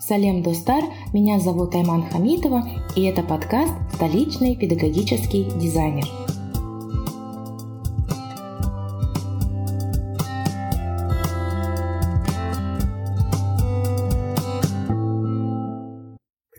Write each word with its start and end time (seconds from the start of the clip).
Салем 0.00 0.42
Достар, 0.42 0.84
меня 1.12 1.40
зовут 1.40 1.74
Айман 1.74 2.08
Хамитова, 2.08 2.62
и 2.94 3.02
это 3.02 3.24
подкаст 3.24 3.74
«Столичный 3.94 4.54
педагогический 4.54 5.44
дизайнер». 5.56 6.27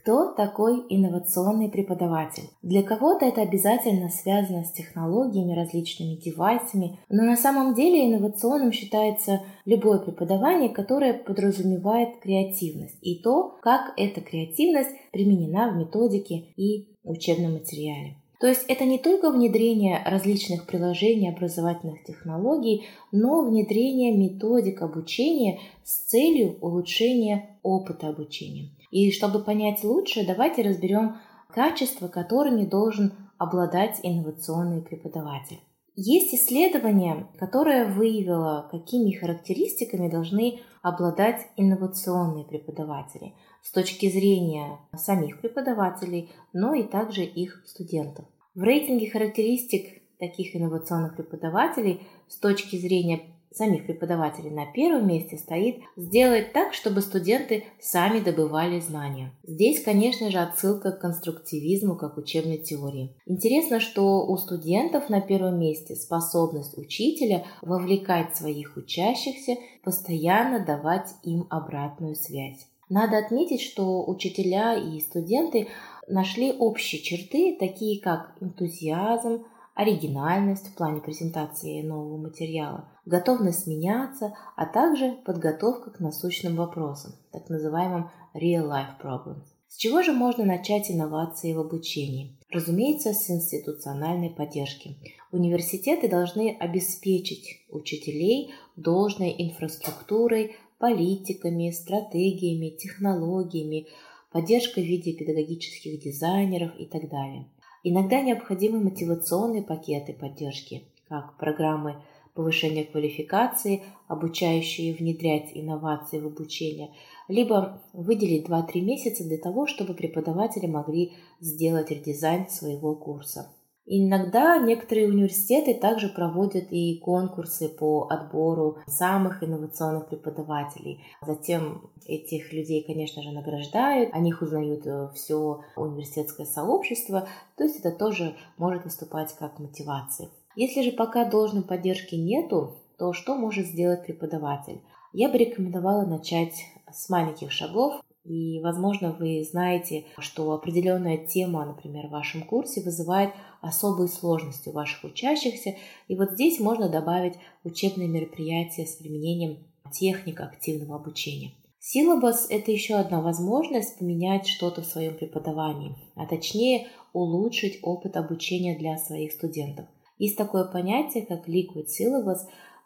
Кто 0.02 0.32
такой 0.32 0.86
инновационный 0.88 1.70
преподаватель? 1.70 2.50
Для 2.62 2.84
кого-то 2.84 3.26
это 3.26 3.42
обязательно 3.42 4.10
связано 4.10 4.64
с 4.64 4.72
технологиями, 4.72 5.54
различными 5.54 6.16
девайсами, 6.16 7.00
но 7.10 7.24
на 7.24 7.36
самом 7.36 7.74
деле 7.74 8.08
инновационным 8.08 8.72
считается 8.72 9.42
любое 9.66 10.00
преподавание, 10.00 10.70
которое 10.70 11.14
подразумевает 11.14 12.20
креативность 12.22 12.98
и 13.02 13.22
то, 13.22 13.58
как 13.62 13.94
эта 13.98 14.22
креативность 14.22 14.92
применена 15.12 15.70
в 15.70 15.76
методике 15.76 16.46
и 16.56 16.88
учебном 17.04 17.54
материале. 17.54 18.16
То 18.40 18.48
есть 18.48 18.64
это 18.70 18.86
не 18.86 19.00
только 19.00 19.32
внедрение 19.32 20.02
различных 20.06 20.66
приложений 20.66 21.32
образовательных 21.32 22.06
технологий, 22.06 22.86
но 23.12 23.44
внедрение 23.44 24.16
методик 24.16 24.82
обучения 24.82 25.60
с 25.84 26.06
целью 26.06 26.58
улучшения 26.62 27.58
опыта 27.64 28.08
обучения. 28.08 28.70
И 28.92 29.12
чтобы 29.12 29.44
понять 29.44 29.84
лучше, 29.84 30.26
давайте 30.26 30.62
разберем 30.62 31.18
качества, 31.54 32.08
которыми 32.08 32.66
должен 32.66 33.14
обладать 33.38 34.00
инновационный 34.04 34.82
преподаватель. 34.82 35.60
Есть 35.96 36.34
исследование, 36.34 37.28
которое 37.38 37.86
выявило, 37.86 38.68
какими 38.72 39.12
характеристиками 39.12 40.10
должны 40.10 40.60
обладать 40.82 41.48
инновационные 41.58 42.46
преподаватели 42.46 43.34
с 43.62 43.72
точки 43.72 44.10
зрения 44.10 44.80
самих 44.96 45.42
преподавателей, 45.42 46.32
но 46.54 46.74
и 46.74 46.84
также 46.84 47.24
их 47.26 47.64
студентов. 47.66 48.26
В 48.56 48.64
рейтинге 48.64 49.10
характеристик 49.10 50.02
таких 50.20 50.56
инновационных 50.56 51.16
преподавателей 51.16 52.02
с 52.28 52.38
точки 52.38 52.78
зрения 52.78 53.22
самих 53.52 53.86
преподавателей 53.86 54.52
на 54.52 54.66
первом 54.66 55.08
месте 55.08 55.38
стоит 55.38 55.78
сделать 55.96 56.54
так, 56.54 56.74
чтобы 56.74 57.02
студенты 57.02 57.66
сами 57.80 58.20
добывали 58.20 58.80
знания. 58.80 59.32
Здесь, 59.44 59.84
конечно 59.84 60.30
же, 60.30 60.38
отсылка 60.38 60.92
к 60.92 61.00
конструктивизму 61.00 61.96
как 61.96 62.18
учебной 62.18 62.58
теории. 62.58 63.16
Интересно, 63.26 63.80
что 63.80 64.26
у 64.26 64.38
студентов 64.38 65.10
на 65.10 65.22
первом 65.22 65.60
месте 65.60 65.96
способность 65.96 66.78
учителя 66.78 67.46
вовлекать 67.62 68.36
своих 68.36 68.78
учащихся, 68.78 69.56
постоянно 69.84 70.64
давать 70.64 71.10
им 71.24 71.48
обратную 71.50 72.16
связь. 72.16 72.68
Надо 72.90 73.20
отметить, 73.20 73.62
что 73.62 74.04
учителя 74.08 74.76
и 74.76 75.00
студенты 75.00 75.68
нашли 76.08 76.52
общие 76.52 77.02
черты, 77.02 77.56
такие 77.60 78.02
как 78.02 78.36
энтузиазм, 78.42 79.46
оригинальность 79.80 80.68
в 80.68 80.76
плане 80.76 81.00
презентации 81.00 81.82
нового 81.82 82.18
материала, 82.18 82.90
готовность 83.06 83.66
меняться, 83.66 84.34
а 84.58 84.66
также 84.66 85.14
подготовка 85.26 85.90
к 85.90 86.02
насущным 86.02 86.58
вопросам, 86.58 87.14
так 87.32 87.48
называемым 87.48 88.12
real-life 88.36 89.00
problems. 89.02 89.46
С 89.70 89.78
чего 89.78 90.02
же 90.02 90.12
можно 90.12 90.44
начать 90.44 90.92
инновации 90.92 91.54
в 91.54 91.62
обучении? 91.62 92.38
Разумеется, 92.52 93.14
с 93.14 93.30
институциональной 93.30 94.32
поддержки. 94.32 94.98
Университеты 95.32 96.10
должны 96.10 96.58
обеспечить 96.60 97.66
учителей 97.70 98.52
должной 98.76 99.34
инфраструктурой, 99.38 100.58
политиками, 100.78 101.72
стратегиями, 101.72 102.76
технологиями, 102.76 103.88
поддержкой 104.34 104.84
в 104.84 104.88
виде 104.88 105.14
педагогических 105.14 106.02
дизайнеров 106.02 106.72
и 106.78 106.86
так 106.86 107.10
далее. 107.10 107.48
Иногда 107.84 108.22
необходимы 108.22 108.80
мотивационные 108.82 109.62
пакеты 109.62 110.14
поддержки, 110.14 110.84
как 111.08 111.38
программы 111.38 112.02
повышения 112.34 112.84
квалификации, 112.84 113.84
обучающие 114.08 114.94
внедрять 114.94 115.52
инновации 115.54 116.20
в 116.20 116.28
обучение, 116.28 116.92
либо 117.28 117.82
выделить 117.94 118.48
2-3 118.48 118.82
месяца 118.82 119.24
для 119.24 119.38
того, 119.38 119.68
чтобы 119.68 119.94
преподаватели 119.94 120.68
могли 120.68 121.14
сделать 121.40 121.92
редизайн 121.92 122.50
своего 122.50 122.96
курса. 122.96 123.52
Иногда 123.92 124.60
некоторые 124.60 125.08
университеты 125.08 125.74
также 125.74 126.10
проводят 126.10 126.68
и 126.70 127.00
конкурсы 127.00 127.70
по 127.70 128.08
отбору 128.08 128.78
самых 128.86 129.44
инновационных 129.44 130.10
преподавателей. 130.10 131.04
Затем 131.26 131.90
этих 132.06 132.54
людей, 132.54 132.84
конечно 132.84 133.24
же, 133.24 133.32
награждают, 133.32 134.14
о 134.14 134.20
них 134.20 134.44
узнают 134.44 134.86
э, 134.86 135.10
все 135.16 135.62
университетское 135.76 136.46
сообщество, 136.46 137.28
то 137.58 137.64
есть 137.64 137.80
это 137.80 137.92
тоже 137.92 138.36
может 138.58 138.84
выступать 138.84 139.36
как 139.40 139.58
мотивация. 139.58 140.30
Если 140.56 140.84
же 140.84 140.92
пока 140.92 141.26
должной 141.26 141.64
поддержки 141.64 142.14
нету, 142.14 142.76
то 143.00 143.12
что 143.14 143.34
может 143.34 143.66
сделать 143.66 144.06
преподаватель? 144.06 144.82
Я 145.14 145.30
бы 145.30 145.40
рекомендовала 145.40 146.06
начать 146.06 146.64
с 146.92 147.10
маленьких 147.10 147.52
шагов, 147.52 148.02
и, 148.26 148.60
возможно, 148.60 149.16
вы 149.18 149.44
знаете, 149.50 150.06
что 150.20 150.52
определенная 150.52 151.18
тема, 151.18 151.66
например, 151.66 152.08
в 152.08 152.12
вашем 152.12 152.44
курсе 152.44 152.82
вызывает 152.82 153.32
особые 153.62 154.08
сложности 154.08 154.70
у 154.70 154.74
ваших 154.74 155.04
учащихся. 155.04 155.76
И 156.08 156.16
вот 156.16 156.32
здесь 156.32 156.60
можно 156.60 156.90
добавить 156.90 157.36
учебные 157.64 158.08
мероприятия 158.08 158.86
с 158.86 158.96
применением 158.96 159.60
техник 159.92 160.42
активного 160.42 160.98
обучения. 160.98 161.54
Силабус– 161.80 162.48
это 162.50 162.72
еще 162.72 162.96
одна 162.96 163.22
возможность 163.22 163.98
поменять 163.98 164.48
что-то 164.48 164.82
в 164.82 164.86
своем 164.86 165.16
преподавании, 165.16 165.96
а 166.16 166.26
точнее 166.26 166.88
улучшить 167.14 167.80
опыт 167.82 168.18
обучения 168.18 168.78
для 168.78 168.98
своих 168.98 169.32
студентов. 169.32 169.86
Есть 170.18 170.38
такое 170.38 170.66
понятие, 170.66 171.26
как 171.26 171.48
Liquid 171.48 171.86
Syllabus. 171.88 172.40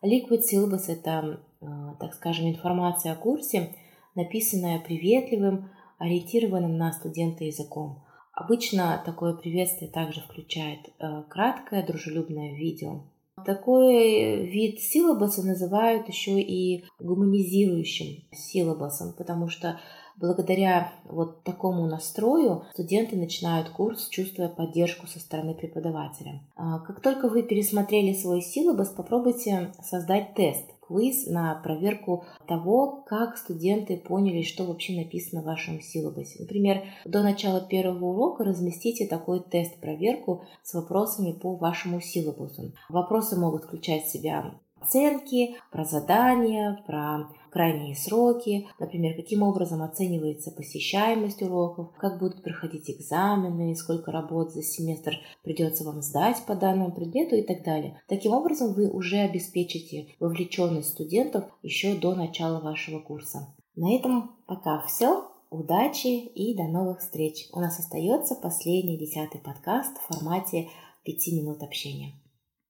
Liquid 0.04 0.42
Syllabus– 0.42 0.84
это, 0.88 1.42
э, 1.60 1.66
так 2.00 2.14
скажем, 2.14 2.48
информация 2.48 3.14
о 3.14 3.16
курсе, 3.16 3.76
написанная 4.16 4.80
приветливым, 4.80 5.70
ориентированным 5.98 6.78
на 6.78 6.92
студента 6.92 7.44
языком. 7.44 8.04
Обычно 8.34 9.02
такое 9.06 9.36
приветствие 9.36 9.92
также 9.92 10.22
включает 10.22 10.80
э, 11.00 11.24
краткое 11.30 11.86
дружелюбное 11.86 12.54
видео. 12.56 13.04
Такой 13.46 14.46
вид 14.46 14.80
силабуса 14.80 15.44
называют 15.46 16.08
еще 16.08 16.42
и 16.42 16.86
гуманизирующим 17.00 18.24
силабусом, 18.32 19.14
потому 19.14 19.50
что 19.50 19.80
благодаря 20.18 20.94
вот 21.06 21.44
такому 21.44 21.86
настрою 21.88 22.66
студенты 22.74 23.16
начинают 23.16 23.70
курс, 23.70 24.08
чувствуя 24.10 24.50
поддержку 24.50 25.08
со 25.08 25.20
стороны 25.20 25.54
преподавателя. 25.56 26.42
А 26.56 26.80
как 26.80 27.02
только 27.02 27.28
вы 27.28 27.44
пересмотрели 27.44 28.14
свой 28.14 28.42
силабус, 28.42 28.90
попробуйте 28.90 29.74
создать 29.82 30.36
тест 30.36 30.73
квиз 30.94 31.28
на 31.28 31.56
проверку 31.56 32.26
того, 32.48 33.04
как 33.06 33.38
студенты 33.38 33.98
поняли, 33.98 34.44
что 34.44 34.66
вообще 34.66 34.96
написано 34.96 35.42
в 35.42 35.46
вашем 35.46 35.82
силабусе. 35.82 36.38
Например, 36.40 36.84
до 37.06 37.24
начала 37.24 37.62
первого 37.62 38.06
урока 38.06 38.44
разместите 38.44 39.08
такой 39.08 39.42
тест-проверку 39.42 40.46
с 40.62 40.74
вопросами 40.74 41.32
по 41.32 41.56
вашему 41.56 42.00
силабусу. 42.00 42.74
Вопросы 42.90 43.40
могут 43.40 43.66
включать 43.66 44.06
в 44.06 44.12
себя 44.12 44.54
оценки, 44.80 45.56
про 45.72 45.86
задания, 45.86 46.84
про 46.86 47.28
крайние 47.54 47.96
сроки, 47.96 48.68
например, 48.80 49.16
каким 49.16 49.44
образом 49.44 49.84
оценивается 49.84 50.52
посещаемость 50.52 51.44
уроков, 51.44 51.92
как 51.98 52.20
будут 52.20 52.44
проходить 52.44 52.90
экзамены, 52.90 53.76
сколько 53.76 54.12
работ 54.12 54.52
за 54.52 54.64
семестр 54.64 55.18
придется 55.44 55.84
вам 55.84 56.02
сдать 56.02 56.44
по 56.48 56.56
данному 56.56 56.92
предмету 56.92 57.36
и 57.36 57.44
так 57.44 57.64
далее. 57.64 58.02
Таким 58.08 58.34
образом, 58.34 58.74
вы 58.74 58.90
уже 58.90 59.18
обеспечите 59.18 60.08
вовлеченность 60.20 60.90
студентов 60.90 61.46
еще 61.62 61.96
до 61.96 62.16
начала 62.16 62.60
вашего 62.60 63.00
курса. 63.00 63.54
На 63.76 63.96
этом 63.96 64.32
пока 64.48 64.84
все. 64.88 65.30
Удачи 65.52 66.08
и 66.08 66.58
до 66.58 66.64
новых 66.64 67.02
встреч. 67.02 67.48
У 67.54 67.60
нас 67.60 67.78
остается 67.78 68.34
последний 68.34 68.98
десятый 68.98 69.40
подкаст 69.40 69.96
в 70.00 70.08
формате 70.08 70.70
5 71.04 71.28
минут 71.34 71.62
общения. 71.62 72.14